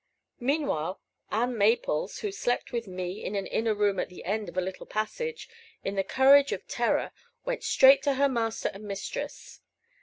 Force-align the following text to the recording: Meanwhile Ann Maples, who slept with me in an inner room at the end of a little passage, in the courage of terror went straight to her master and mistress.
Meanwhile 0.39 0.99
Ann 1.29 1.55
Maples, 1.55 2.21
who 2.21 2.31
slept 2.31 2.71
with 2.71 2.87
me 2.87 3.23
in 3.23 3.35
an 3.35 3.45
inner 3.45 3.75
room 3.75 3.99
at 3.99 4.09
the 4.09 4.23
end 4.25 4.49
of 4.49 4.57
a 4.57 4.61
little 4.61 4.87
passage, 4.87 5.47
in 5.83 5.93
the 5.93 6.03
courage 6.03 6.51
of 6.51 6.67
terror 6.67 7.11
went 7.45 7.63
straight 7.63 8.01
to 8.01 8.15
her 8.15 8.27
master 8.27 8.71
and 8.73 8.85
mistress. 8.85 9.61